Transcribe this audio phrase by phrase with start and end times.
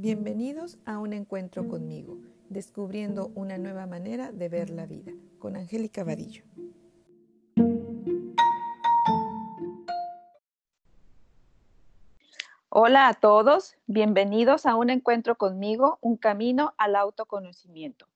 [0.00, 2.18] Bienvenidos a un encuentro conmigo,
[2.50, 5.10] descubriendo una nueva manera de ver la vida,
[5.40, 6.44] con Angélica Vadillo.
[12.68, 18.06] Hola a todos, bienvenidos a un encuentro conmigo, un camino al autoconocimiento.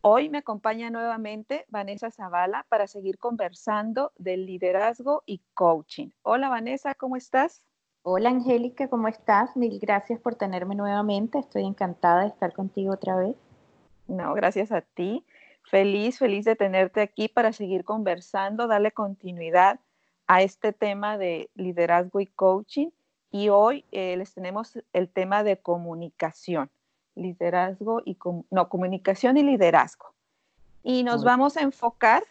[0.00, 6.08] Hoy me acompaña nuevamente Vanessa Zavala para seguir conversando del liderazgo y coaching.
[6.22, 7.60] Hola Vanessa, ¿cómo estás?
[8.08, 9.56] Hola Angélica, ¿cómo estás?
[9.56, 11.40] Mil gracias por tenerme nuevamente.
[11.40, 13.34] Estoy encantada de estar contigo otra vez.
[14.06, 15.26] No, gracias a ti.
[15.64, 19.80] Feliz, feliz de tenerte aquí para seguir conversando, darle continuidad
[20.28, 22.90] a este tema de liderazgo y coaching.
[23.32, 26.70] Y hoy eh, les tenemos el tema de comunicación,
[27.16, 28.16] liderazgo y,
[28.52, 30.14] no, comunicación y liderazgo.
[30.84, 32.22] Y nos vamos a enfocar,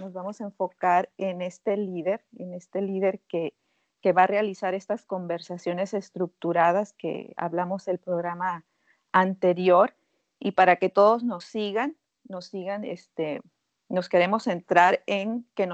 [0.00, 3.54] nos vamos a enfocar en este líder, en este líder que
[4.02, 8.64] que va a realizar estas conversaciones estructuradas que hablamos el programa
[9.12, 9.94] anterior
[10.40, 13.40] y para que todos nos sigan, nos sigan, este,
[13.88, 15.68] nos queremos centrar en que,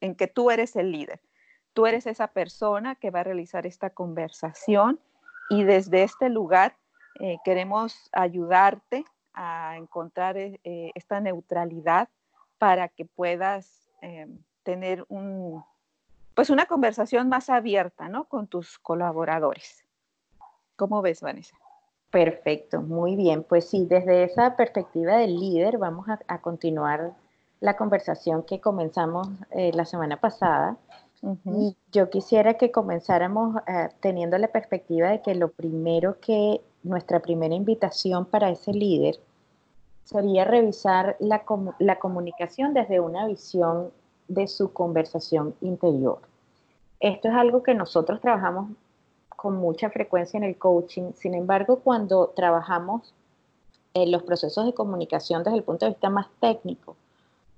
[0.00, 1.20] en que tú eres el líder.
[1.72, 5.00] Tú eres esa persona que va a realizar esta conversación
[5.50, 6.76] y desde este lugar
[7.18, 10.60] eh, queremos ayudarte a encontrar eh,
[10.94, 12.08] esta neutralidad
[12.58, 14.28] para que puedas eh,
[14.62, 15.64] tener un,
[16.34, 18.24] pues una conversación más abierta, ¿no?
[18.24, 19.84] Con tus colaboradores.
[20.76, 21.56] ¿Cómo ves, Vanessa?
[22.10, 23.42] Perfecto, muy bien.
[23.42, 27.12] Pues sí, desde esa perspectiva del líder vamos a, continuar
[27.60, 30.76] la conversación que comenzamos eh, la semana pasada.
[31.44, 37.20] Y yo quisiera que comenzáramos eh, teniendo la perspectiva de que lo primero que nuestra
[37.20, 39.20] primera invitación para ese líder
[40.02, 41.44] sería revisar la,
[41.78, 43.92] la comunicación desde una visión
[44.34, 46.18] de su conversación interior.
[47.00, 48.70] Esto es algo que nosotros trabajamos
[49.28, 53.12] con mucha frecuencia en el coaching, sin embargo, cuando trabajamos
[53.94, 56.96] en los procesos de comunicación desde el punto de vista más técnico,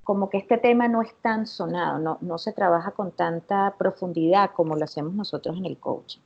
[0.02, 4.50] como que este tema no es tan sonado, no, no se trabaja con tanta profundidad
[4.52, 6.20] como lo hacemos nosotros en el coaching.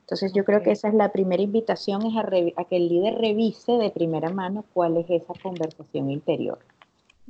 [0.00, 3.14] Entonces yo creo que esa es la primera invitación, es a, a, que el líder
[3.18, 6.58] revise de primera mano cuál es esa conversación interior.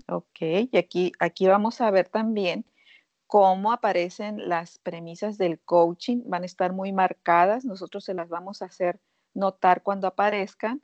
[0.08, 2.64] Ok, y aquí, aquí vamos a ver también
[3.26, 6.22] cómo aparecen las premisas del coaching.
[6.26, 9.00] Van a estar muy marcadas, nosotros se las vamos a hacer
[9.34, 10.82] notar cuando aparezcan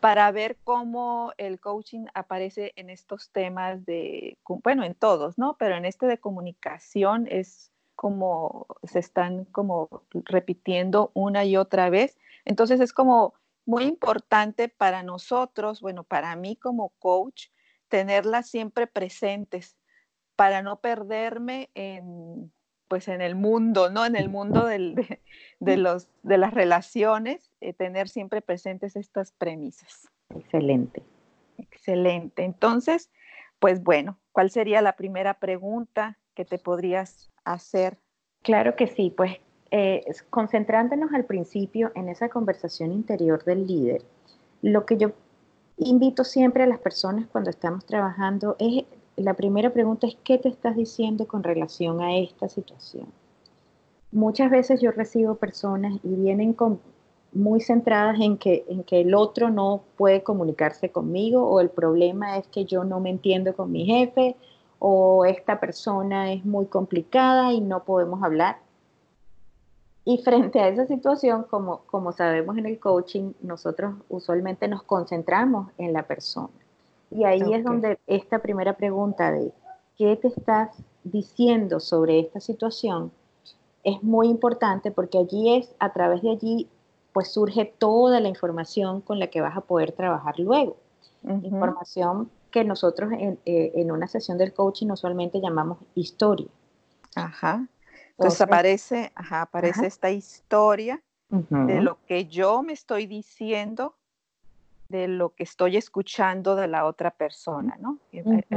[0.00, 5.56] para ver cómo el coaching aparece en estos temas de, bueno, en todos, ¿no?
[5.58, 12.16] Pero en este de comunicación es como se están como repitiendo una y otra vez.
[12.46, 13.34] Entonces es como
[13.66, 17.48] muy importante para nosotros, bueno, para mí como coach,
[17.88, 19.76] tenerlas siempre presentes
[20.36, 22.52] para no perderme en,
[22.88, 24.04] pues en el mundo, ¿no?
[24.04, 24.78] En el mundo de,
[25.60, 30.08] los, de las relaciones, eh, tener siempre presentes estas premisas.
[30.30, 31.02] Excelente.
[31.58, 32.44] Excelente.
[32.44, 33.10] Entonces,
[33.58, 37.98] pues bueno, ¿cuál sería la primera pregunta que te podrías hacer?
[38.42, 39.38] Claro que sí, pues
[39.70, 44.02] eh, concentrándonos al principio en esa conversación interior del líder,
[44.62, 45.12] lo que yo
[45.76, 48.84] invito siempre a las personas cuando estamos trabajando es,
[49.16, 53.06] la primera pregunta es, ¿qué te estás diciendo con relación a esta situación?
[54.12, 56.56] Muchas veces yo recibo personas y vienen
[57.32, 62.38] muy centradas en que, en que el otro no puede comunicarse conmigo o el problema
[62.38, 64.36] es que yo no me entiendo con mi jefe
[64.78, 68.58] o esta persona es muy complicada y no podemos hablar.
[70.04, 75.70] Y frente a esa situación, como, como sabemos en el coaching, nosotros usualmente nos concentramos
[75.78, 76.50] en la persona.
[77.10, 79.52] Y ahí es donde esta primera pregunta de
[79.96, 83.12] qué te estás diciendo sobre esta situación
[83.84, 86.68] es muy importante porque allí es, a través de allí,
[87.12, 90.76] pues surge toda la información con la que vas a poder trabajar luego.
[91.22, 96.48] Información que nosotros en, eh, en, una sesión del coaching usualmente llamamos historia.
[97.14, 97.66] Ajá.
[98.18, 103.96] Entonces aparece, aparece esta historia de lo que yo me estoy diciendo,
[104.88, 107.98] de lo que estoy escuchando de la otra persona, ¿no?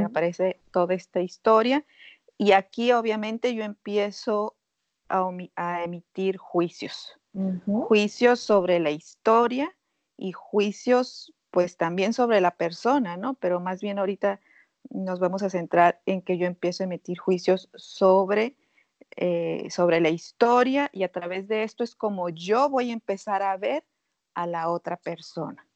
[0.04, 1.84] Aparece toda esta historia.
[2.36, 4.54] Y aquí obviamente yo empiezo
[5.08, 7.18] a, emitir juicios,
[7.88, 9.74] juicios sobre la historia
[10.16, 13.34] y juicios pues también sobre la persona, ¿no?
[13.34, 14.38] Pero más bien ahorita
[14.90, 18.54] nos vamos a centrar en que yo empiezo a emitir juicios sobre
[19.16, 23.42] eh, sobre la historia y a través de esto es como yo voy a empezar
[23.42, 23.84] a ver
[24.34, 25.66] a la otra persona.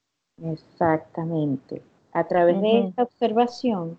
[0.43, 1.83] Exactamente.
[2.13, 3.97] A través de esta observación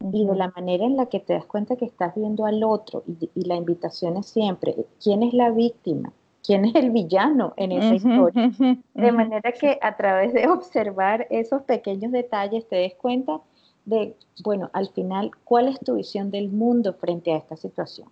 [0.00, 3.04] y de la manera en la que te das cuenta que estás viendo al otro
[3.06, 6.12] y, la invitación es siempre, ¿quién es la víctima?
[6.44, 8.50] quién es el villano en esa historia.
[8.94, 13.40] De manera que a través de observar esos pequeños detalles te des cuenta
[13.84, 18.08] de, bueno, al final, ¿cuál es tu visión del mundo frente a esta situación?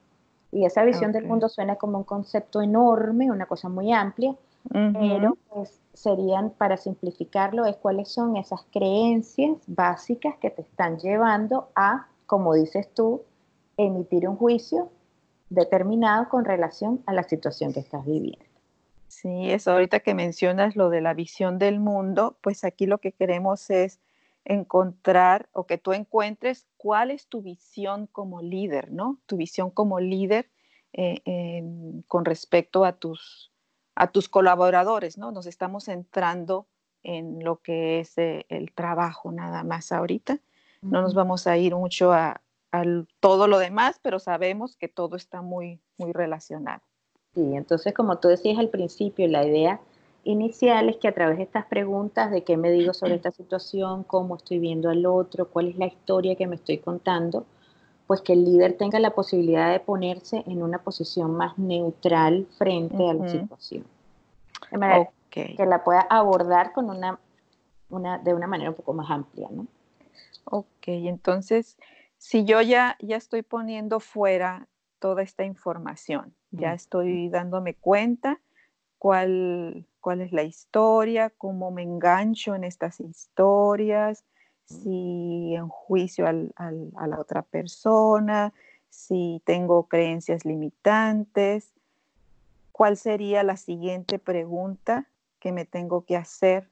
[0.52, 4.35] Y esa visión del mundo suena como un concepto enorme, una cosa muy amplia,
[4.73, 11.69] pero pues serían, para simplificarlo, es cuáles son esas creencias básicas que te están llevando
[11.75, 13.23] a, como dices tú,
[13.76, 14.91] emitir un juicio
[15.49, 18.44] determinado con relación a la situación que estás viviendo.
[19.08, 23.11] Sí, eso ahorita que mencionas lo de la visión del mundo, pues aquí lo que
[23.12, 23.99] queremos es
[24.45, 29.21] encontrar o que tú encuentres cuál es tu visión como líder, ¿no?
[29.27, 30.51] Tu visión como líder
[30.93, 31.63] eh,
[32.09, 33.53] con respecto a tus,
[33.95, 35.31] a tus colaboradores, ¿no?
[35.31, 36.67] Nos estamos centrando
[37.03, 40.39] en lo que es eh, el trabajo nada más ahorita.
[40.83, 42.41] No nos vamos a ir mucho a,
[43.19, 46.81] todo lo demás, pero sabemos que todo está muy, muy relacionado.
[47.35, 49.81] Sí, entonces como tú decías al principio, la idea
[50.25, 54.05] inicial es que a través de estas preguntas de qué me digo sobre esta situación,
[54.05, 57.47] cómo estoy viendo al otro, cuál es la historia que me estoy contando,
[58.07, 63.09] pues que el líder tenga la posibilidad de ponerse en una posición más neutral frente
[63.09, 63.85] a la situación.
[64.71, 67.19] De manera que la pueda abordar con una,
[67.89, 69.67] una, de una manera un poco más amplia, ¿no?
[70.45, 71.79] Ok, entonces,
[72.19, 74.67] si yo ya, ya estoy poniendo fuera
[74.99, 78.41] toda esta información, ya estoy dándome cuenta
[79.00, 84.25] cuál, cuál es la historia, cómo me engancho en estas historias,
[84.67, 88.52] si enjuicio al, a la otra persona,
[88.91, 91.73] si tengo creencias limitantes,
[92.73, 95.06] cuál sería la siguiente pregunta
[95.38, 96.69] que me tengo que hacer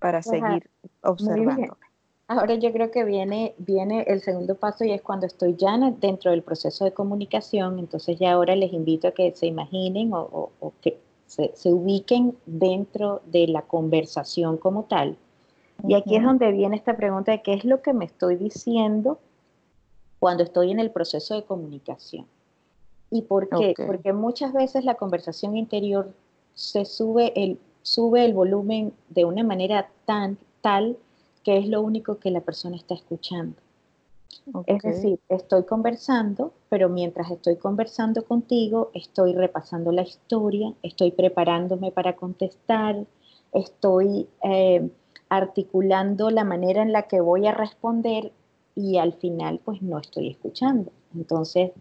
[0.00, 0.68] para seguir
[1.02, 1.78] observando.
[2.26, 6.32] Ahora yo creo que viene, viene el segundo paso y es cuando estoy ya dentro
[6.32, 10.98] del proceso de comunicación, entonces ya ahora les invito a que se imaginen o que
[11.28, 15.16] se, ubiquen dentro de la conversación como tal.
[15.86, 19.18] Y aquí es donde viene esta pregunta de qué es lo que me estoy diciendo
[20.18, 22.26] cuando estoy en el proceso de comunicación.
[23.10, 23.74] ¿Y por qué?
[23.86, 26.12] Porque muchas veces la conversación interior
[26.54, 30.96] se sube el, sube el volumen de una manera tan tal
[31.44, 33.56] que es lo único que la persona está escuchando.
[34.66, 41.92] Es decir, estoy conversando, pero mientras estoy conversando contigo, estoy repasando la historia, estoy preparándome
[41.92, 43.06] para contestar,
[43.52, 44.88] estoy eh,
[45.28, 48.32] articulando la manera en la que voy a responder
[48.74, 50.92] y al final pues no estoy escuchando.
[51.14, 51.72] Entonces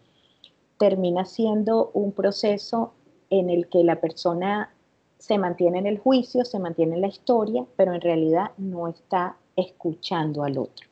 [0.77, 2.93] termina siendo un proceso
[3.29, 4.73] en el que la persona
[5.17, 9.37] se mantiene en el juicio, se mantiene en la historia, pero en realidad no está
[9.55, 10.87] escuchando al otro.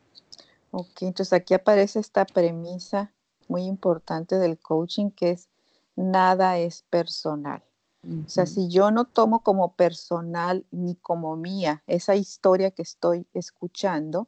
[0.77, 3.13] Ok, entonces aquí aparece esta premisa
[3.47, 5.47] muy importante del coaching que es
[5.95, 7.63] nada es personal.
[8.03, 13.25] O sea, si yo no tomo como personal ni como mía esa historia que estoy
[13.33, 14.27] escuchando,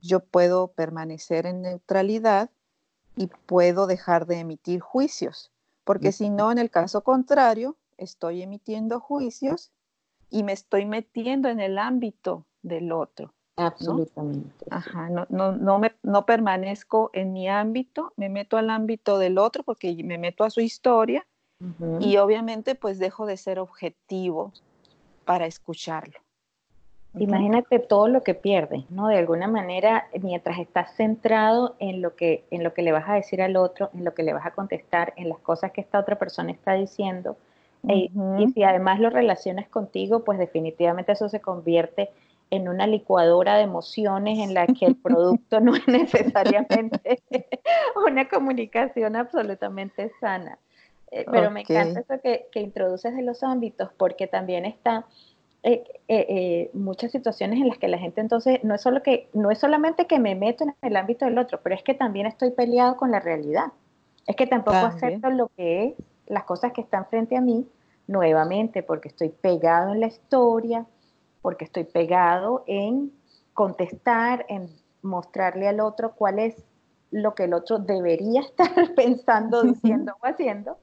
[0.00, 2.50] yo puedo permanecer en neutralidad
[3.14, 5.52] y puedo dejar de emitir juicios,
[5.84, 9.70] porque si no, en el caso contrario, estoy emitiendo juicios
[10.30, 13.34] y me estoy metiendo en el ámbito del otro.
[13.56, 14.66] Absolutamente.
[14.70, 19.38] Ajá, no, no, no, me, no permanezco en mi ámbito, me meto al ámbito del
[19.38, 21.24] otro porque me meto a su historia
[22.00, 24.52] y obviamente pues dejo de ser objetivo
[25.24, 26.18] para escucharlo.
[27.16, 29.06] Imagínate todo lo que pierdes, ¿no?
[29.06, 33.14] De alguna manera, mientras estás centrado en lo, que, en lo que le vas a
[33.14, 36.00] decir al otro, en lo que le vas a contestar, en las cosas que esta
[36.00, 37.36] otra persona está diciendo,
[37.86, 38.10] y
[38.52, 42.10] si además lo relacionas contigo, pues definitivamente eso se convierte
[42.50, 47.22] en una licuadora de emociones en la que el producto no es necesariamente
[48.06, 50.58] una comunicación absolutamente sana.
[51.10, 55.06] Eh, pero me encanta eso que, introduces de los ámbitos porque también está
[55.62, 59.50] eh, eh, muchas situaciones en las que la gente entonces no es solo que no
[59.50, 62.50] es solamente que me meto en el ámbito del otro, pero es que también estoy
[62.50, 63.66] peleado con la realidad.
[64.26, 65.94] Es que tampoco acepto lo que es
[66.26, 67.66] las cosas que están frente a mí
[68.06, 70.86] nuevamente porque estoy pegado en la historia,
[71.44, 73.12] porque estoy pegado en
[73.52, 74.70] contestar, en
[75.02, 76.64] mostrarle al otro cuál es
[77.10, 80.78] lo que el otro debería estar pensando, diciendo o haciendo.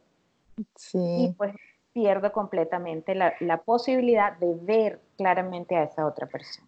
[0.76, 1.00] Sí.
[1.00, 1.56] Y pues
[1.94, 6.68] pierdo completamente la, posibilidad de ver claramente a esa otra persona.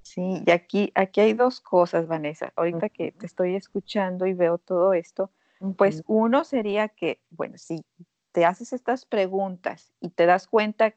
[0.00, 2.54] Sí, y aquí, aquí hay dos cosas, Vanessa.
[2.56, 5.28] Ahorita que te estoy escuchando y veo todo esto,
[5.76, 7.84] pues uno sería que, bueno, si
[8.32, 10.94] te haces estas preguntas y te das cuenta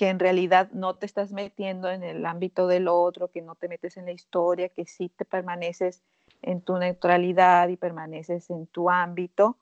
[0.00, 3.68] que en realidad no te estás metiendo en el ámbito del otro, que no te
[3.68, 6.00] metes en la historia, que sí te permaneces
[6.40, 9.58] en tu neutralidad y permaneces en tu ámbito,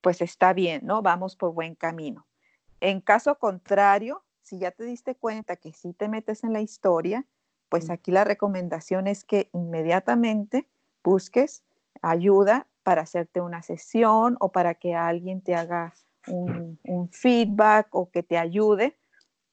[0.00, 1.02] pues está bien, ¿no?
[1.02, 2.26] Vamos por buen camino.
[2.80, 7.26] En caso contrario, si ya te diste cuenta que sí te metes en la historia,
[7.68, 10.70] pues aquí la recomendación es que inmediatamente
[11.04, 11.64] busques
[12.00, 15.92] ayuda para hacerte una sesión o para que alguien te haga
[16.28, 16.78] un,
[17.12, 18.96] feedback o que te ayude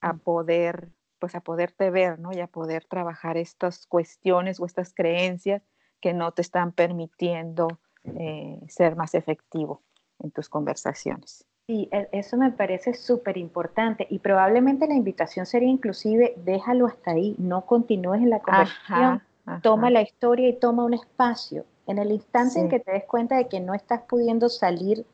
[0.01, 0.89] a poder,
[1.19, 2.31] pues a poderte ver, ¿no?
[2.31, 5.63] Y a poder trabajar estas cuestiones o estas creencias
[6.01, 7.67] que no te están permitiendo
[8.03, 9.81] eh, ser más efectivo
[10.19, 11.45] en tus conversaciones.
[11.67, 17.11] Sí, e, eso me parece súper importante y probablemente la invitación sería inclusive déjalo hasta
[17.11, 19.21] ahí, no continúes en la conversación,
[19.61, 21.65] toma la historia y toma un espacio.
[21.85, 25.05] En el instante en que te des cuenta de que no estás pudiendo salir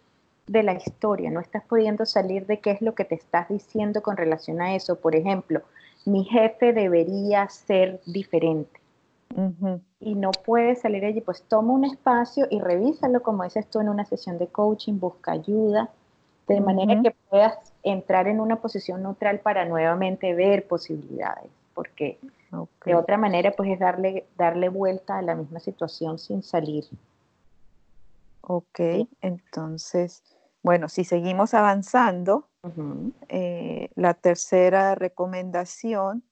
[0.53, 4.01] de la historia, no estás pudiendo salir de qué es lo que te estás diciendo
[4.01, 4.95] con relación a eso.
[4.95, 5.63] Por ejemplo,
[6.05, 8.79] mi jefe debería ser diferente.
[9.99, 13.89] Y no puedes salir allí, pues toma un espacio y revísalo, como dices tú, en
[13.89, 15.89] una sesión de coaching, busca ayuda,
[16.47, 22.19] de manera que puedas entrar en una posición neutral para nuevamente ver posibilidades, porque
[22.85, 26.85] de otra manera pues es darle, darle vuelta a la misma situación sin salir.
[28.41, 28.79] Ok,
[29.21, 30.21] entonces,
[30.63, 32.47] bueno, si seguimos avanzando,
[33.27, 36.23] eh, la tercera recomendación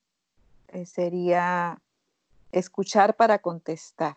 [0.69, 1.79] eh, sería
[2.53, 4.15] escuchar para contestar.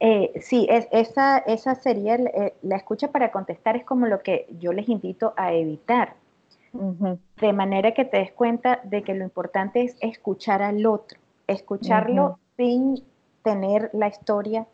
[0.00, 4.46] Eh, sí, es, esa, esa sería eh, la escucha para contestar, es como lo que
[4.58, 6.14] yo les invito a evitar.
[6.72, 11.18] De manera que te des cuenta de que lo importante es escuchar al otro,
[11.48, 13.02] escucharlo sin
[13.42, 14.68] tener la historia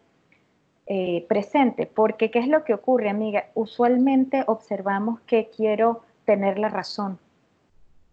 [0.86, 1.86] eh, presente.
[1.86, 3.46] Porque, ¿qué es lo que ocurre, amiga?
[3.54, 7.18] Usualmente observamos que quiero tener la razón.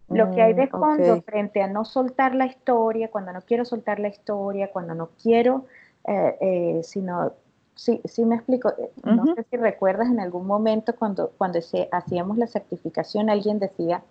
[0.08, 3.64] Lo que hay de mm, fondo frente a no soltar la historia, cuando no quiero
[3.64, 5.64] soltar la historia, cuando no quiero
[6.06, 7.32] eh, eh, sino,
[7.74, 11.88] sí, sí me explico, eh, no sé si recuerdas en algún momento cuando, cuando se,
[11.92, 14.02] hacíamos la certificación, alguien decía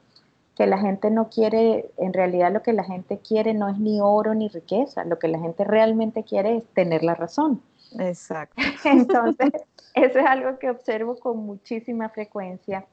[0.55, 4.01] que la gente no quiere, en realidad lo que la gente quiere no es ni
[4.01, 7.61] oro ni riqueza, lo que la gente realmente quiere es tener la razón.
[7.99, 8.55] Exacto.
[8.85, 9.51] Entonces,
[9.93, 12.85] eso es algo que observo con muchísima frecuencia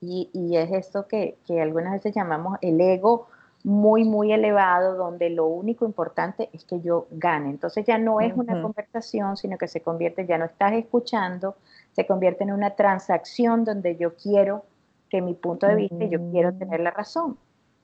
[0.00, 3.28] y, y es esto que, que algunas veces llamamos el ego
[3.64, 7.50] muy, muy elevado, donde lo único importante es que yo gane.
[7.50, 11.56] Entonces ya no es una conversación, sino que se convierte, ya no estás escuchando,
[11.92, 14.64] se convierte en una transacción donde yo quiero
[15.10, 17.38] que mi punto de vista, yo quiero tener la razón.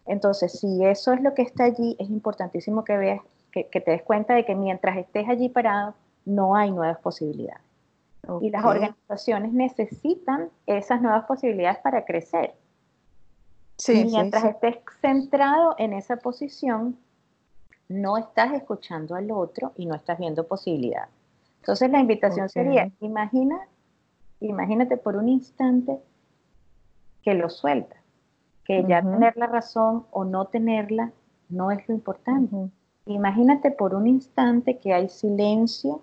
[0.06, 3.20] Entonces, si eso es lo que está allí, es importantísimo que veas,
[3.50, 7.62] que, te des cuenta de que mientras estés allí parado, no hay nuevas posibilidades.
[8.40, 12.54] Y las organizaciones necesitan esas nuevas posibilidades para crecer.
[13.88, 16.96] Mientras estés centrado en esa posición,
[17.88, 21.08] no estás escuchando al otro y no estás viendo posibilidad.
[21.60, 23.58] Entonces la invitación sería, imagina,
[24.40, 25.98] imagínate por un instante
[27.22, 27.98] que lo sueltas,
[28.64, 31.12] que ya tener la razón o no tenerla
[31.48, 32.70] no es lo importante.
[33.06, 36.02] Imagínate por un instante que hay silencio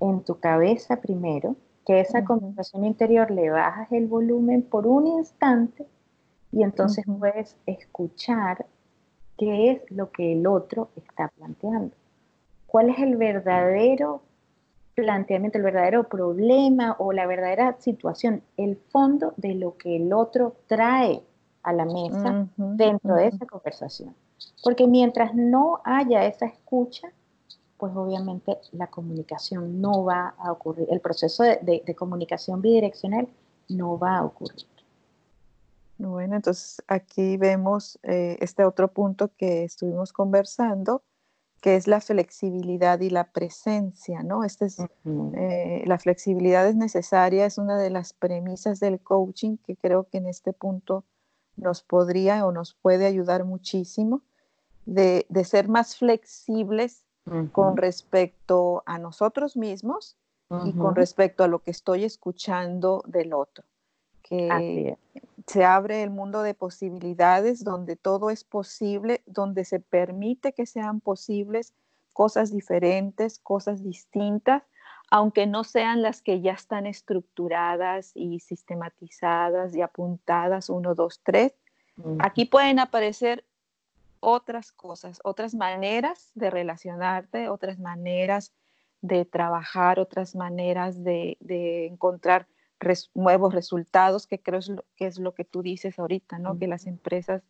[0.00, 5.86] en tu cabeza primero, que esa conversación interior le bajas el volumen por un instante
[6.52, 8.66] y entonces puedes escuchar
[9.38, 11.94] qué es lo que el otro está planteando.
[12.66, 14.22] ¿Cuál es el verdadero
[14.94, 20.56] planteamiento, el verdadero problema o la verdadera situación, el fondo de lo que el otro
[20.66, 21.22] trae
[21.62, 24.14] a la mesa dentro de esa conversación?
[24.62, 27.08] Porque mientras no haya esa escucha,
[27.78, 33.28] pues obviamente la comunicación no va a ocurrir, el proceso de comunicación bidireccional
[33.68, 34.66] no va a ocurrir.
[35.98, 41.02] Bueno, entonces aquí vemos eh, este otro punto que estuvimos conversando,
[41.60, 44.44] que es la flexibilidad y la presencia, ¿no?
[44.44, 49.74] Este es, eh, la flexibilidad es necesaria, es una de las premisas del coaching que
[49.74, 51.04] creo que en este punto
[51.56, 54.22] nos podría o nos puede ayudar muchísimo
[54.86, 57.02] de, ser más flexibles
[57.52, 60.16] con respecto a nosotros mismos
[60.64, 63.64] y con respecto a lo que estoy escuchando del otro.
[64.22, 64.96] Que,
[65.46, 71.00] se abre el mundo de posibilidades donde todo es posible, donde se permite que sean
[71.00, 71.72] posibles
[72.12, 74.62] cosas diferentes, cosas distintas,
[75.10, 81.54] aunque no sean las que ya están estructuradas y sistematizadas y apuntadas, uno, dos, tres.
[82.18, 83.44] Aquí pueden aparecer
[84.20, 88.52] otras cosas, otras maneras de relacionarte, otras maneras
[89.00, 92.46] de trabajar, otras maneras de, de encontrar
[93.14, 96.58] nuevos resultados, que creo es lo, que es lo que tú dices ahorita, ¿no?
[96.58, 97.42] Que las empresas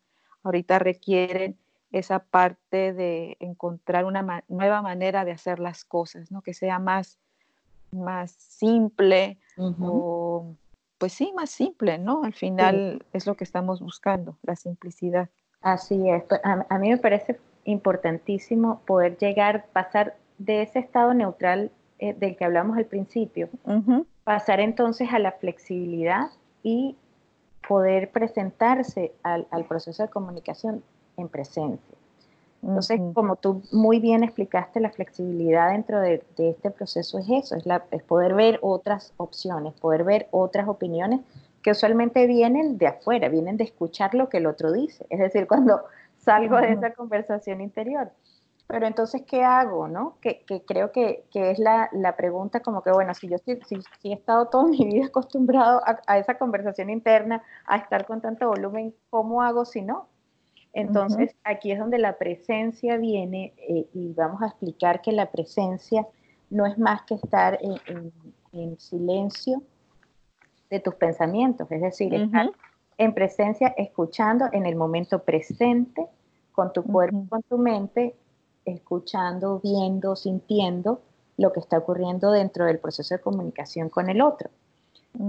[0.42, 1.58] ahorita requieren
[1.90, 6.42] esa parte de encontrar una nueva manera de hacer las cosas, ¿no?
[6.42, 7.18] Que sea más,
[7.90, 10.54] más simple o
[10.98, 12.25] pues sí, más simple, ¿no?
[12.25, 15.30] Al final es lo que estamos buscando, la simplicidad.
[15.60, 16.22] Así es.
[16.24, 22.36] Pues, a, mí me parece importantísimo poder llegar, pasar de ese estado neutral eh, del
[22.36, 23.48] que hablamos al principio,
[24.24, 26.30] pasar entonces a la flexibilidad
[26.62, 26.96] y
[27.66, 30.82] poder presentarse al, proceso de comunicación
[31.16, 31.96] en presencia.
[32.62, 37.66] Entonces, como tú muy bien explicaste, la flexibilidad dentro de, este proceso es eso, es,
[37.66, 41.20] la, es poder ver otras opciones, poder ver otras opiniones
[41.62, 45.06] que usualmente vienen de afuera, vienen de escuchar lo que el otro dice.
[45.10, 45.82] Es decir, cuando
[46.16, 48.10] salgo de esa conversación interior.
[48.68, 49.88] Pero entonces, ¿qué hago?
[49.88, 50.18] ¿no?
[50.20, 53.54] Que, creo que, es la, pregunta como que, bueno, si yo si,
[54.04, 58.94] he estado toda mi vida acostumbrado a, esa conversación interna, a estar con tanto volumen,
[59.08, 60.08] ¿cómo hago si no?
[60.74, 66.06] Entonces, aquí es donde la presencia viene eh, y vamos a explicar que la presencia
[66.50, 68.12] no es más que estar en,
[68.78, 69.62] silencio
[70.70, 72.50] de tus pensamientos, es decir, estar
[72.98, 76.06] en presencia, escuchando en el momento presente,
[76.52, 78.16] con tu cuerpo, con tu mente,
[78.64, 81.00] escuchando, viendo, sintiendo
[81.37, 84.50] lo que está ocurriendo dentro del proceso de comunicación con el otro.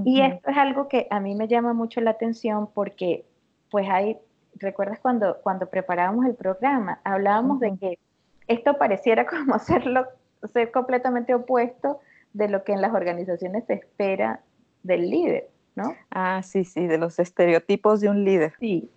[0.06, 3.26] Y esto es algo que a mí me llama mucho la atención porque,
[3.70, 4.18] pues hay,
[4.56, 7.00] ¿recuerdas cuando, cuando preparábamos el programa?
[7.04, 8.00] Hablábamos de que
[8.48, 10.08] esto pareciera como hacerlo,
[10.52, 12.00] ser completamente opuesto
[12.34, 14.42] de lo que en las organizaciones se espera
[14.84, 15.96] del líder, ¿no?
[16.12, 18.54] Ah, sí, sí, de los estereotipos de un líder.
[18.60, 18.90] Sí,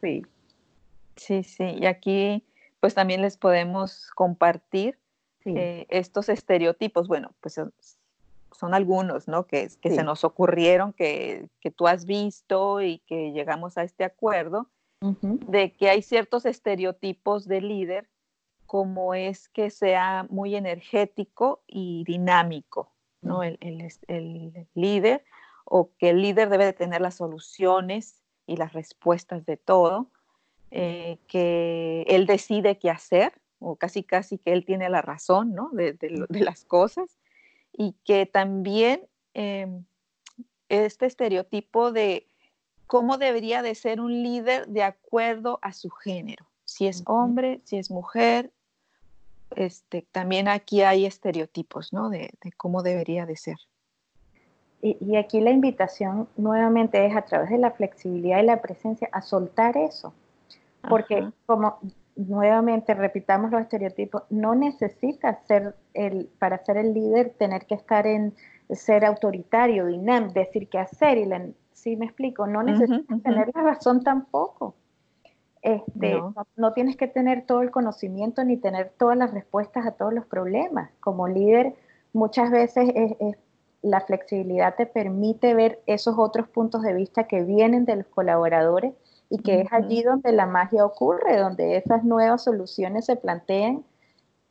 [0.00, 0.22] sí.
[1.16, 2.44] Sí, sí, y aquí
[2.80, 4.98] pues también les podemos compartir
[5.44, 7.08] eh, estos estereotipos.
[7.08, 7.60] Bueno, pues
[8.52, 9.46] son, algunos, ¿no?
[9.46, 14.68] Que, que se nos ocurrieron, que, tú has visto y que llegamos a este acuerdo,
[15.00, 18.08] de que hay ciertos estereotipos de líder,
[18.66, 22.92] como es que sea muy energético y dinámico,
[23.22, 23.42] ¿no?
[23.42, 25.24] El, el líder,
[25.64, 30.08] o que el líder debe de tener las soluciones y las respuestas de todo
[30.72, 35.70] eh, que él decide qué hacer, o casi casi que él tiene la razón ¿no?
[35.72, 35.96] de,
[36.30, 37.18] las cosas,
[37.72, 39.02] y que también
[39.34, 39.84] em,
[40.68, 42.26] este estereotipo de
[42.86, 47.76] cómo debería de ser un líder de acuerdo a su género, si es hombre, si
[47.76, 48.52] es mujer,
[49.56, 52.10] este, también aquí hay estereotipos ¿no?
[52.10, 53.56] de, cómo debería de ser.
[54.82, 59.22] y, aquí la invitación nuevamente es a través de la flexibilidad y la presencia a
[59.22, 60.14] soltar eso,
[60.88, 61.78] porque como
[62.16, 68.06] nuevamente repitamos los estereotipos, no necesitas ser el, para ser el líder, tener que estar
[68.06, 68.34] en
[68.70, 71.28] ser autoritario, dinámico, decir qué hacer, y
[71.72, 74.74] si me explico, no necesitas tener la razón tampoco.
[75.62, 76.18] Este,
[76.56, 76.72] no.
[76.72, 80.90] tienes que tener todo el conocimiento ni tener todas las respuestas a todos los problemas.
[81.00, 81.74] Como líder,
[82.12, 82.92] muchas veces
[83.82, 88.94] la flexibilidad te permite ver esos otros puntos de vista que vienen de los colaboradores
[89.28, 93.84] y que es allí donde la magia ocurre, donde esas nuevas soluciones se plantean,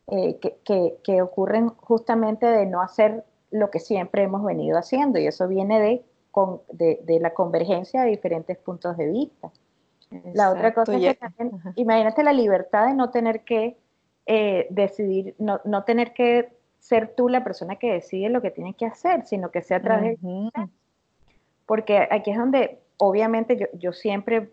[0.07, 5.47] eh, que, ocurren justamente de no hacer lo que siempre hemos venido haciendo, y eso
[5.47, 9.51] viene de, de, la convergencia de diferentes puntos de vista.
[10.33, 13.77] La otra cosa es que también, imagínate la libertad de no tener que
[14.25, 18.73] eh, decidir, no, no, tener que ser tú la persona que decide lo que tiene
[18.73, 20.49] que hacer, sino que sea a través de...
[21.65, 24.51] Porque aquí es donde, obviamente, yo, yo siempre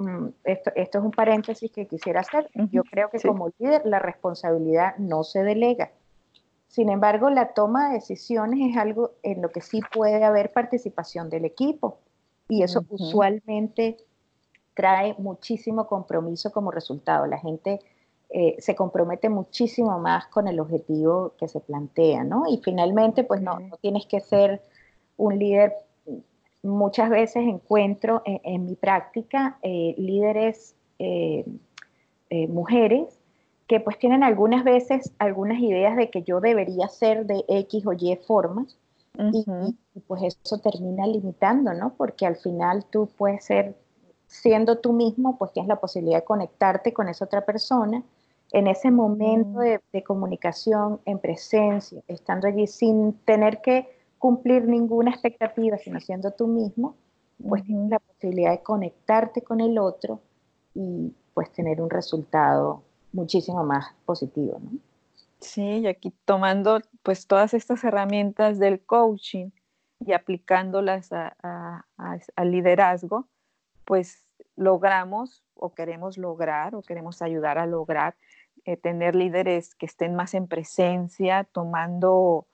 [0.00, 2.48] Mm, esto, esto, es un paréntesis que quisiera hacer.
[2.72, 5.90] Yo creo que como líder la responsabilidad no se delega.
[6.68, 11.28] Sin embargo, la toma de decisiones es algo en lo que sí puede haber participación
[11.28, 11.98] del equipo
[12.48, 13.98] y eso usualmente
[14.80, 17.26] trae muchísimo compromiso como resultado.
[17.26, 17.80] La gente
[18.30, 22.44] eh, se compromete muchísimo más con el objetivo que se plantea, ¿no?
[22.48, 24.62] Y finalmente, pues no, no tienes que ser
[25.16, 25.74] un líder
[26.62, 31.44] muchas veces encuentro en, mi práctica eh, líderes eh,
[32.28, 33.18] eh, mujeres
[33.66, 37.92] que pues tienen algunas veces algunas ideas de que yo debería ser de X o
[37.92, 38.76] Y formas
[39.18, 39.44] y,
[40.06, 41.92] pues eso termina limitando, ¿no?
[41.94, 43.76] Porque al final tú puedes ser,
[44.30, 48.02] siendo tú mismo, pues tienes la posibilidad de conectarte con esa otra persona.
[48.52, 53.88] En ese momento de, de comunicación, en presencia, estando allí sin tener que
[54.18, 56.94] cumplir ninguna expectativa, sino siendo tú mismo,
[57.46, 60.20] pues tienes la posibilidad de conectarte con el otro
[60.74, 64.78] y pues tener un resultado muchísimo más positivo, ¿no?
[65.40, 69.50] Sí, y aquí tomando pues todas estas herramientas del coaching
[70.04, 73.26] y aplicándolas al liderazgo,
[73.90, 74.24] pues
[74.54, 78.14] logramos o queremos lograr o queremos ayudar a lograr
[78.64, 82.46] eh, tener líderes que estén más en presencia, tomando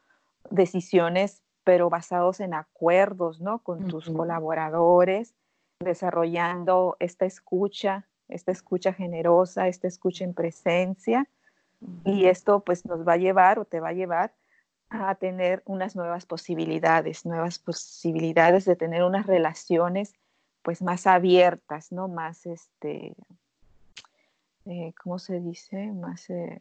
[0.49, 3.59] decisiones pero basados en acuerdos, ¿no?
[3.59, 5.35] Con tus colaboradores,
[5.81, 11.29] desarrollando esta escucha, esta escucha generosa, esta escucha en presencia.
[12.07, 14.33] Y esto pues nos va a llevar o te va a llevar
[14.88, 20.14] a tener unas nuevas posibilidades, nuevas posibilidades de tener unas relaciones
[20.66, 22.09] pues más abiertas, ¿no?
[22.09, 23.14] Más, este,
[24.64, 25.92] eh, ¿cómo se dice?
[25.92, 26.29] Más...
[26.29, 26.59] Eh,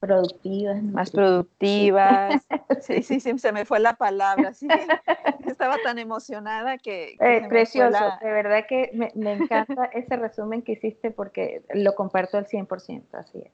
[0.00, 0.82] productivas.
[0.82, 2.42] Más productivas.
[2.80, 4.54] Sí, sí, sí, se me fue la palabra.
[4.54, 4.66] Sí,
[5.46, 7.16] estaba tan emocionada que...
[7.20, 12.38] Eh, precioso, de verdad que me, me encanta ese resumen que hiciste porque lo comparto
[12.38, 13.52] al 100%, así es.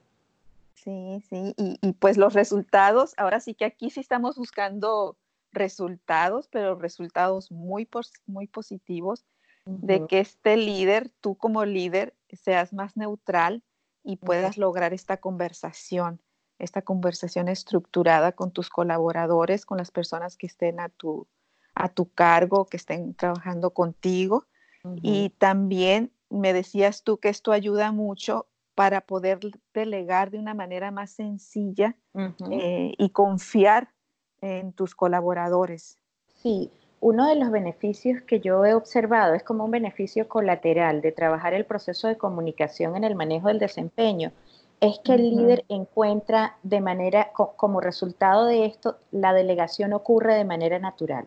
[0.74, 5.16] Sí, sí, y, pues los resultados, ahora sí que aquí sí estamos buscando
[5.50, 7.88] resultados, pero resultados muy,
[8.26, 9.26] muy positivos
[9.68, 13.62] de que este líder, tú como líder, seas más neutral
[14.02, 16.22] y puedas lograr esta conversación,
[16.58, 21.26] esta conversación estructurada con tus colaboradores, con las personas que estén a tu,
[21.74, 24.46] a tu cargo, que estén trabajando contigo.
[25.02, 29.40] Y también me decías tú que esto ayuda mucho para poder
[29.74, 31.96] delegar de una manera más sencilla
[32.50, 33.92] eh, y confiar
[34.40, 35.98] en tus colaboradores.
[36.26, 41.12] Sí, uno de los beneficios que yo he observado es como un beneficio colateral de
[41.12, 44.32] trabajar el proceso de comunicación en el manejo del desempeño,
[44.80, 50.44] es que el líder encuentra de manera, como resultado de esto, la delegación ocurre de
[50.44, 51.26] manera natural,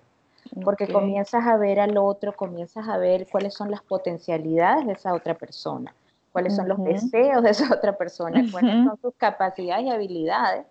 [0.63, 5.13] porque comienzas a ver al otro, comienzas a ver cuáles son las potencialidades de esa
[5.13, 5.93] otra persona
[6.31, 10.65] cuáles son los deseos de esa otra persona, cuáles son sus capacidades y habilidades.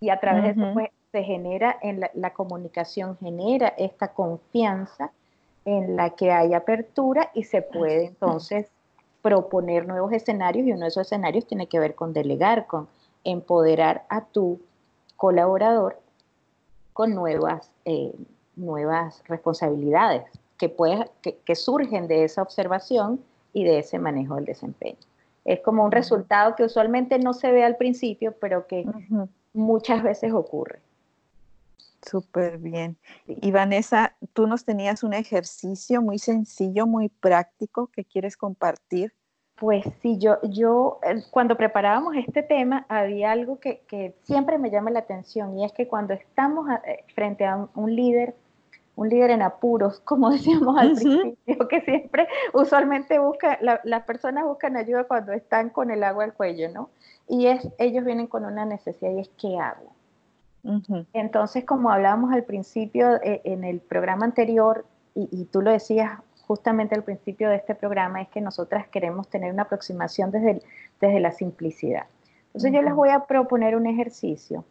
[0.00, 5.10] Y a través de eso pues, se genera en la, comunicación, genera esta confianza
[5.64, 8.66] en la que hay apertura y se puede entonces
[9.22, 12.88] proponer nuevos escenarios y uno de esos escenarios tiene que ver con delegar, con
[13.24, 14.60] empoderar a tu
[15.16, 15.98] colaborador
[16.92, 18.12] con nuevas, eh,
[18.56, 20.24] nuevas responsabilidades
[20.58, 20.74] que,
[21.44, 24.98] que surgen de esa observación y de ese manejo del desempeño.
[25.44, 28.84] Es como un resultado que usualmente no se ve al principio, pero que
[29.52, 30.80] muchas veces ocurre.
[32.02, 32.98] Súper bien.
[33.26, 39.14] Y Vanessa, tú nos tenías un ejercicio muy sencillo, muy práctico que quieres compartir.
[39.56, 44.70] Pues sí, yo, yo eh, cuando preparábamos este tema había algo que, que siempre me
[44.70, 48.36] llama la atención y es que cuando estamos eh, frente a un líder
[48.98, 54.76] un líder en apuros, como decíamos al principio, que siempre, usualmente busca, las personas buscan
[54.76, 56.90] ayuda cuando están con el agua al cuello, ¿no?
[57.28, 59.92] Y es, ellos vienen con una necesidad y es ¿qué hago?
[61.12, 66.94] Entonces, como hablábamos al principio eh, en el programa anterior, y, tú lo decías justamente
[66.94, 70.62] al principio de este programa, es que nosotras queremos tener una aproximación desde,
[71.00, 72.04] desde la simplicidad.
[72.48, 74.64] Entonces, yo les voy a proponer un ejercicio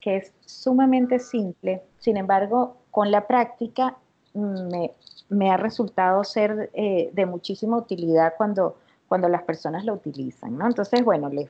[0.00, 3.96] que es sumamente simple, sin embargo, con la práctica
[4.34, 4.86] mm,
[5.30, 8.76] me, ha resultado ser eh, de muchísima utilidad cuando,
[9.08, 10.66] cuando las personas lo utilizan, ¿no?
[10.66, 11.48] Entonces, bueno, les,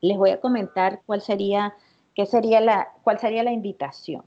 [0.00, 1.74] les voy a comentar cuál sería,
[2.20, 4.24] qué sería la, cuál sería la invitación.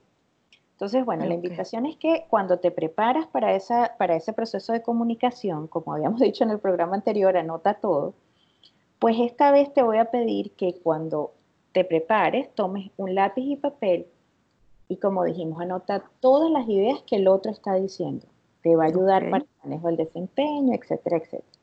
[0.72, 4.82] Entonces, bueno, la invitación es que cuando te preparas para, esa, para ese proceso de
[4.82, 8.16] comunicación, como habíamos dicho en el programa anterior, anota todo,
[8.98, 11.34] pues esta vez te voy a pedir que cuando
[11.72, 14.08] te prepares, tomes un lápiz y papel
[14.88, 18.26] y como dijimos, anota todas las ideas que el otro está diciendo.
[18.64, 21.60] Te va a ayudar para el manejo del desempeño, etcétera, etcétera.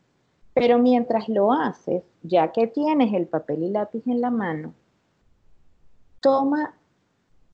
[0.55, 4.75] Pero mientras lo haces, ya que tienes el papel y lápiz en la mano,
[6.20, 6.74] toma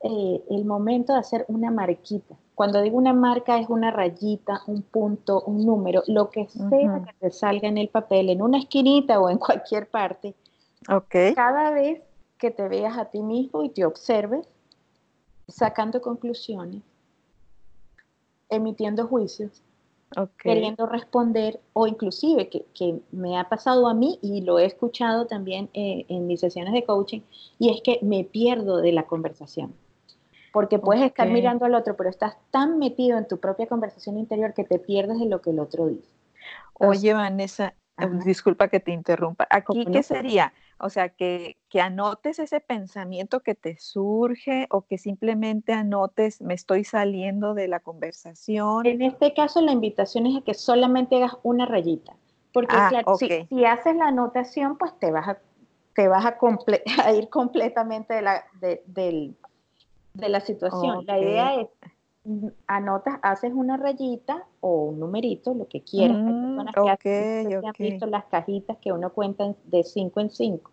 [0.01, 2.37] eh, el momento de hacer una marquita.
[2.55, 7.13] Cuando digo una marca es una rayita, un punto, un número, lo que sea que
[7.19, 10.35] te salga en el papel, en una esquinita o en cualquier parte.
[10.89, 11.35] Okay.
[11.35, 12.03] Cada vez
[12.39, 14.47] que te veas a ti mismo y te observes,
[15.49, 16.83] sacando conclusiones,
[18.49, 19.63] emitiendo juicios,
[20.39, 25.69] queriendo responder o inclusive que, me ha pasado a mí y lo he escuchado también
[25.75, 27.21] eh, en mis sesiones de coaching
[27.59, 29.75] y es que me pierdo de la conversación.
[30.53, 34.55] Porque puedes estar mirando al otro, pero estás tan metido en tu propia conversación interior
[34.55, 36.09] que te pierdes de lo que el otro dice.
[36.79, 37.75] Oye, Vanessa,
[38.25, 39.47] disculpa que te interrumpa.
[39.51, 40.55] Aquí, ¿qué sería?
[40.79, 46.85] O sea, que, anotes ese pensamiento que te surge o que simplemente anotes, me estoy
[46.85, 48.87] saliendo de la conversación.
[48.87, 52.17] En este caso, la invitación es a que solamente hagas una rayita.
[52.53, 55.39] Porque, ah, claro, si, haces la anotación, pues te vas a,
[55.95, 56.39] te vas a,
[57.15, 59.35] ir completamente de la, de,
[60.15, 61.05] la situación.
[61.05, 61.69] La idea es
[62.67, 66.17] anotas, haces una rayita o un numerito, lo que quieras.
[66.19, 66.61] Mm,
[67.01, 70.71] que, han visto las cajitas que uno cuenta de 5 en 5,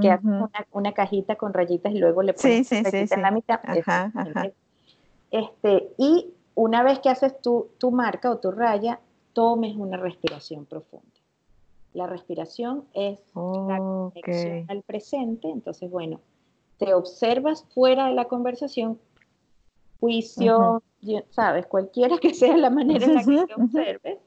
[0.00, 0.30] que haces
[0.72, 3.60] una, cajita con rayitas y luego le pones sí, sí, en la mitad.
[5.30, 9.00] Este, y una vez que haces tu, tu marca o tu raya,
[9.32, 11.06] tomes una respiración profunda.
[11.94, 16.20] La respiración es la conexión al presente, entonces, bueno,
[16.78, 18.98] te observas fuera de la conversación,
[20.02, 20.82] juicio,
[21.30, 24.18] sabes, cualquiera que sea la manera en la que te observes,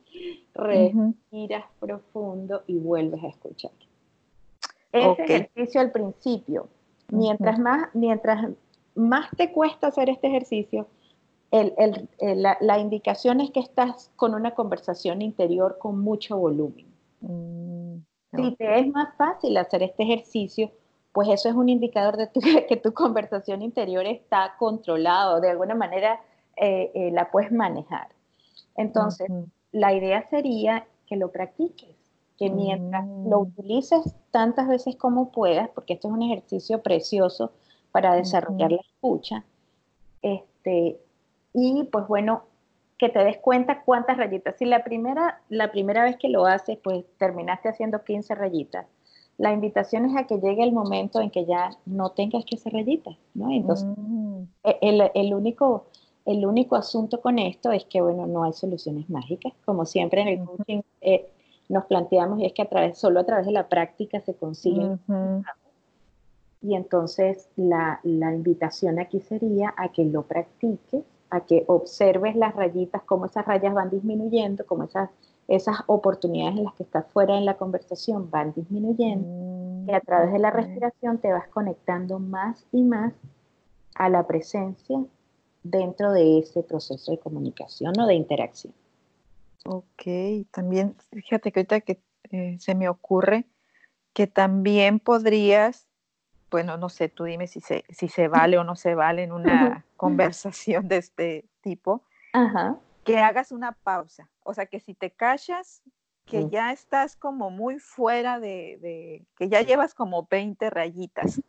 [0.53, 3.71] respiras profundo y vuelves a escuchar.
[4.93, 6.69] Ese ejercicio al principio,
[7.11, 8.51] mientras, más, mientras
[8.95, 10.87] más te cuesta hacer este ejercicio,
[11.51, 16.85] la, indicación es que estás con una conversación interior con mucho volumen.
[17.19, 17.97] Mm,
[18.33, 20.71] si te es más fácil hacer este ejercicio,
[21.15, 22.29] pues eso es un indicador de
[22.67, 26.19] que tu conversación interior está controlada, de alguna manera
[26.57, 28.09] eh, eh, la puedes manejar.
[28.75, 29.29] Entonces,
[29.71, 31.95] la idea sería que lo practiques,
[32.37, 33.43] que mientras lo mm.
[33.43, 37.53] utilices tantas veces como puedas, porque esto es un ejercicio precioso
[37.93, 39.45] para desarrollar la escucha,
[40.21, 40.99] este,
[41.53, 42.43] y pues bueno,
[42.97, 44.57] que te des cuenta cuántas rayitas.
[44.57, 48.85] Si la primera, la primera vez que lo haces, pues terminaste haciendo 15 rayitas,
[49.37, 52.73] la invitación es a que llegue el momento en que ya no tengas que hacer
[52.73, 53.51] rayitas, ¿no?
[53.51, 54.43] Entonces, mm.
[54.63, 55.85] e, el, el, único
[56.25, 59.53] el único asunto con esto es que, bueno, no hay soluciones mágicas.
[59.63, 61.29] Como siempre en el coaching eh,
[61.69, 64.99] nos planteamos, y es que a través, solo a través de la práctica se consiguen.
[66.61, 71.03] Y entonces la, invitación aquí sería a que lo practiques,
[71.35, 75.09] a que observes las rayitas, cómo esas rayas van disminuyendo, cómo esas,
[75.47, 79.91] esas oportunidades en las que estás fuera en la conversación van disminuyendo.
[79.91, 83.13] Y a través de la respiración te vas conectando más y más
[83.95, 85.03] a la presencia
[85.63, 88.73] dentro de ese proceso de comunicación o de interacción.
[89.65, 90.03] Ok,
[90.51, 91.99] también fíjate que ahorita que
[92.31, 93.45] eh, se me ocurre
[94.13, 95.87] que también podrías,
[96.51, 99.31] bueno, no sé, tú dime si se, si se vale o no se vale en
[99.31, 102.03] una conversación de este tipo,
[103.03, 104.29] que hagas una pausa.
[104.43, 105.81] O sea, que si te callas,
[106.25, 111.41] que ya estás como muy fuera de, de, que ya llevas como 20 rayitas.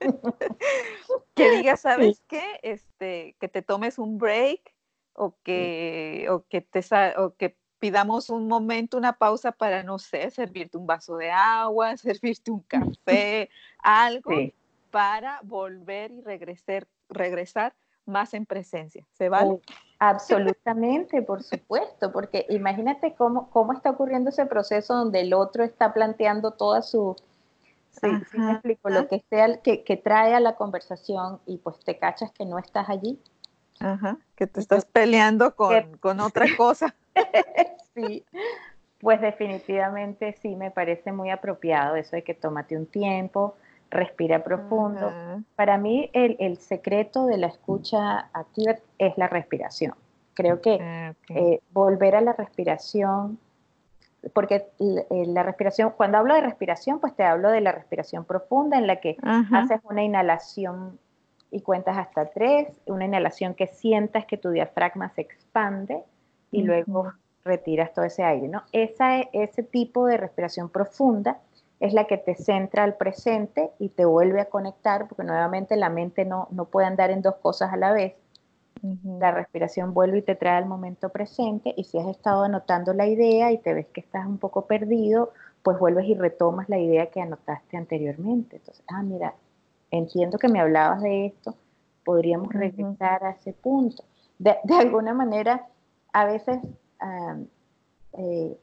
[1.34, 2.42] que digas, ¿sabes qué?
[2.62, 4.74] Este, que te tomes un break
[5.14, 6.80] o que, o que, te,
[7.16, 11.96] o que pidamos un momento, una pausa para, no sé, servirte un vaso de agua,
[11.96, 13.50] servirte un café,
[13.84, 14.32] algo
[14.90, 17.74] para volver y regresar, regresar
[18.06, 19.04] más en presencia.
[19.12, 19.60] ¿Se vale?
[19.98, 25.94] Absolutamente, por supuesto, porque imagínate cómo, cómo está ocurriendo ese proceso donde el otro está
[25.94, 27.16] planteando toda su,
[28.00, 31.78] Sí, sí me explico, lo que sea que, que, trae a la conversación y pues
[31.84, 33.20] te cachas que no estás allí.
[33.78, 36.94] Ajá, que te estás peleando con, con otra cosa.
[37.94, 38.24] sí,
[38.98, 43.56] pues definitivamente sí me parece muy apropiado eso de que tómate un tiempo,
[43.90, 45.12] respira profundo.
[45.56, 49.94] Para mí el, el, secreto de la escucha activa es la respiración.
[50.34, 53.38] Creo que eh, volver a la respiración
[54.32, 58.78] porque eh, la respiración, cuando hablo de respiración, pues te hablo de la respiración profunda
[58.78, 59.16] en la que
[59.52, 60.98] haces una inhalación
[61.50, 66.02] y cuentas hasta tres, una inhalación que sientas que tu diafragma se expande
[66.50, 67.12] y luego
[67.44, 68.62] retiras todo ese aire, ¿no?
[68.72, 71.38] Esa, ese tipo de respiración profunda
[71.80, 75.90] es la que te centra al presente y te vuelve a conectar, porque nuevamente la
[75.90, 78.14] mente no, no puede andar en dos cosas a la vez,
[79.18, 83.06] la respiración vuelve y te trae al momento presente y si has estado anotando la
[83.06, 85.32] idea y te ves que estás un poco perdido,
[85.62, 88.56] pues vuelves y retomas la idea que anotaste anteriormente.
[88.56, 89.34] Entonces, ah, mira,
[89.90, 91.54] entiendo que me hablabas de esto,
[92.04, 94.04] podríamos regresar a ese punto.
[94.38, 95.66] De, alguna manera,
[96.12, 96.58] a veces,
[98.18, 98.58] eh,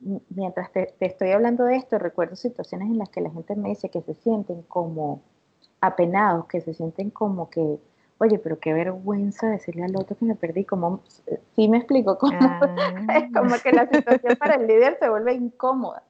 [0.00, 3.70] mientras te, te, estoy hablando de esto, recuerdo situaciones en las que la gente me
[3.70, 5.22] dice que se sienten como
[5.80, 7.78] apenados, que se sienten como que
[8.18, 11.02] oye, pero qué vergüenza decirle al otro que me perdí, como,
[11.54, 13.28] sí me explico, como, ah.
[13.34, 16.02] como que la situación para el líder se vuelve incómoda,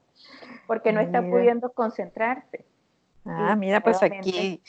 [0.67, 2.65] porque no está pudiendo concentrarse.
[3.25, 4.63] Ah, mira, pues aquí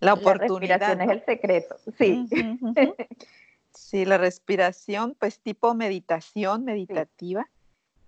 [0.00, 0.80] la oportunidad.
[0.80, 2.28] La respiración es el secreto, sí.
[3.72, 7.48] Sí, la respiración, pues tipo meditación, meditativa.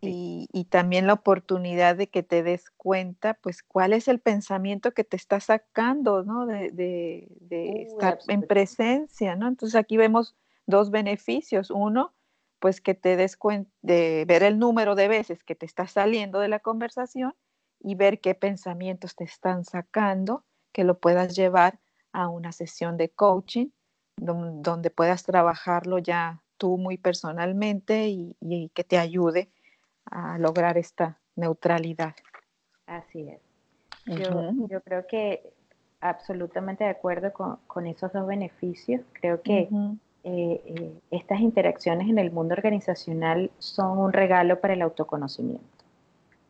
[0.04, 5.04] Y, también la oportunidad de que te des cuenta, pues, cuál es el pensamiento que
[5.04, 6.46] te está sacando, ¿no?
[6.46, 9.46] De, estar en presencia, ¿no?
[9.46, 10.34] Entonces aquí vemos
[10.66, 11.70] dos beneficios.
[11.70, 12.14] Uno,
[12.58, 16.40] pues que te des cuenta de ver el número de veces que te estás saliendo
[16.40, 17.34] de la conversación
[17.80, 21.78] y ver qué pensamientos te están sacando, que lo puedas llevar
[22.12, 23.68] a una sesión de coaching
[24.16, 29.50] donde, puedas trabajarlo ya tú muy personalmente y que te ayude
[30.06, 32.14] a lograr esta neutralidad.
[32.86, 33.40] Así es.
[34.06, 35.52] Yo, creo que
[36.00, 39.00] absolutamente de acuerdo con, esos dos beneficios.
[39.12, 39.68] Creo que
[40.24, 45.66] eh, eh, estas interacciones en el mundo organizacional son un regalo para el autoconocimiento.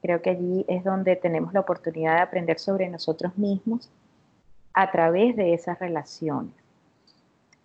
[0.01, 3.89] Creo que allí es donde tenemos la oportunidad de aprender sobre nosotros mismos
[4.75, 6.55] a través de esas relaciones.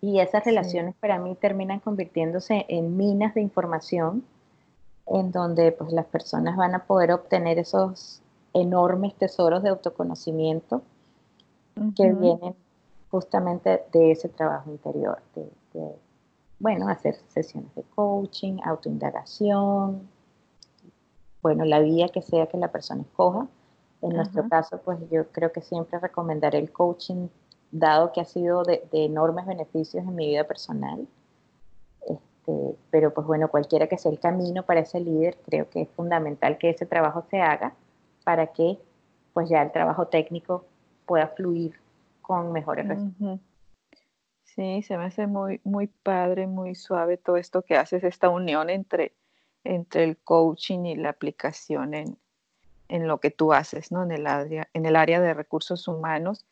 [0.00, 4.22] Y esas relaciones para mí terminan convirtiéndose en minas de información
[5.10, 10.82] en donde pues, las personas van a poder obtener esos enormes tesoros de autoconocimiento
[11.96, 12.56] que vienen
[13.10, 15.48] justamente de ese trabajo interior, de,
[16.58, 20.08] bueno, hacer sesiones de coaching, autoindagación,
[21.40, 23.46] bueno, la vía que sea que la persona escoja.
[24.02, 27.28] En nuestro caso, pues yo creo que siempre recomendaré el coaching,
[27.70, 31.06] dado que ha sido de, enormes beneficios en mi vida personal.
[32.98, 36.58] Pero pues bueno, cualquiera que sea el camino para ese líder, creo que es fundamental
[36.58, 37.72] que ese trabajo se haga
[38.24, 38.76] para que
[39.32, 40.64] pues ya el trabajo técnico
[41.06, 41.78] pueda fluir
[42.22, 43.38] con mejores resultados.
[44.42, 48.68] Sí, se me hace muy, muy padre, muy suave todo esto que haces, esta unión
[48.68, 49.12] entre,
[49.62, 52.18] entre el coaching y la aplicación en,
[52.88, 54.02] en lo que tú haces, ¿no?
[54.02, 56.46] En el área, en el área de recursos humanos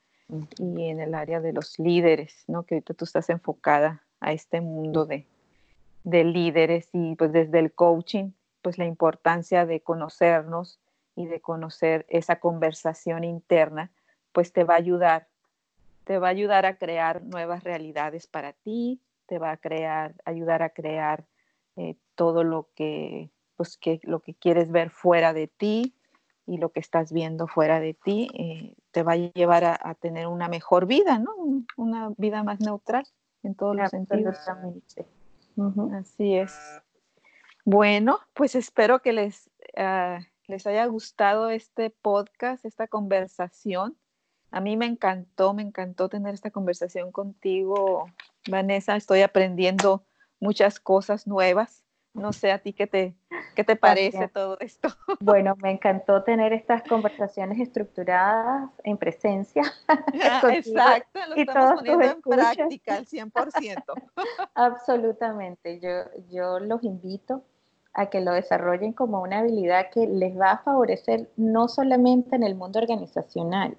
[0.60, 2.62] y en el área de los líderes, ¿no?
[2.62, 5.26] Que ahorita tú estás enfocada a este mundo de,
[6.06, 8.30] de líderes y pues desde el coaching,
[8.62, 10.78] pues la importancia de conocernos
[11.16, 13.90] y de conocer esa conversación interna,
[14.32, 15.26] pues te va a ayudar
[16.04, 20.62] te va a ayudar a crear nuevas realidades para ti, te va a crear, ayudar
[20.62, 21.24] a crear
[21.74, 25.96] eh, todo lo que, pues, que, lo que quieres ver fuera de ti
[26.46, 30.28] y lo que estás viendo fuera de ti, eh, te va a llevar a, tener
[30.28, 31.32] una mejor vida, ¿no?
[31.76, 33.04] Una vida más neutral
[33.42, 34.38] en todos los sentidos.
[35.98, 36.52] Así es.
[37.64, 43.96] Bueno, pues espero que les, ah, les haya gustado este podcast, esta conversación.
[44.50, 48.06] A mí me encantó, me encantó tener esta conversación contigo,
[48.48, 48.96] Vanessa.
[48.96, 50.04] Estoy aprendiendo
[50.40, 51.85] muchas cosas nuevas.
[52.16, 53.14] No sé a ti qué te,
[53.54, 54.88] qué te parece todo esto.
[55.20, 59.62] Bueno, me encantó tener estas conversaciones estructuradas en presencia.
[60.52, 63.82] Exacto, lo estamos poniendo en práctica al 100%.
[64.54, 65.80] Absolutamente.
[65.80, 65.90] Yo,
[66.30, 67.42] yo los invito
[67.94, 72.42] a que lo desarrollen como una habilidad que les va a favorecer no solamente en
[72.42, 73.76] el mundo organizacional,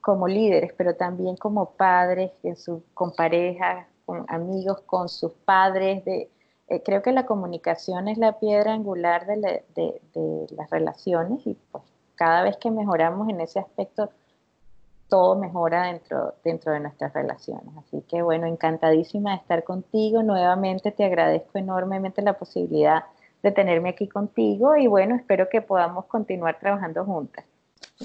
[0.00, 6.04] como líderes, pero también como padres, en su, con parejas, con amigos, con sus padres.
[6.04, 6.28] De,
[6.68, 11.84] eh, creo que la comunicación es la piedra angular de, de, las relaciones y pues
[12.14, 14.10] cada vez que mejoramos en ese aspecto,
[15.08, 17.76] todo mejora dentro, dentro de nuestras relaciones.
[17.76, 20.22] Así que bueno, encantadísima de estar contigo.
[20.22, 23.04] Nuevamente te agradezco enormemente la posibilidad
[23.42, 27.44] de tenerme aquí contigo y bueno, espero que podamos continuar trabajando juntas.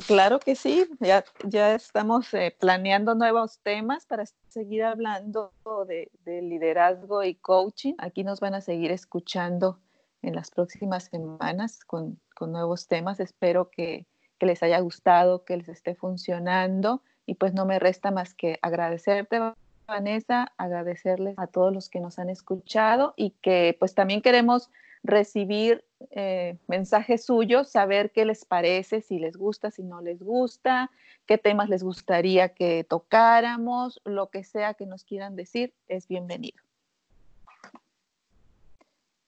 [0.05, 5.51] Claro que sí, ya, ya estamos eh, planeando nuevos temas para seguir hablando
[5.87, 7.93] de, liderazgo y coaching.
[7.97, 9.79] Aquí nos van a seguir escuchando
[10.21, 13.19] en las próximas semanas con, nuevos temas.
[13.19, 14.05] Espero que,
[14.39, 19.39] les haya gustado, que les esté funcionando y pues no me resta más que agradecerte.
[19.87, 24.69] Vanessa, agradecerles a todos los que nos han escuchado y que pues también queremos
[25.03, 30.91] recibir eh, mensajes suyos, saber qué les parece, si les gusta, si no les gusta,
[31.25, 36.61] qué temas les gustaría que tocáramos, lo que sea que nos quieran decir, es bienvenido.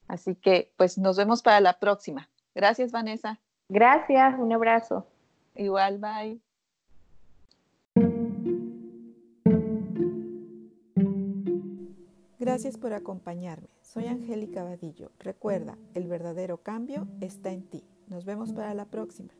[0.08, 2.28] Así que, pues nos vemos para la próxima.
[2.54, 3.38] Gracias, Vanessa.
[3.68, 5.06] Gracias, un abrazo.
[5.54, 6.49] Igual, bye.
[12.40, 13.68] Gracias por acompañarme.
[13.82, 15.12] Soy Angélica Vadillo.
[15.18, 17.84] Recuerda, el verdadero cambio está en ti.
[18.08, 19.34] Nos vemos para la próxima.